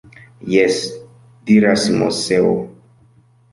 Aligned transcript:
Jes! 0.53 0.77
diras 1.45 1.87
Moseo. 1.99 2.53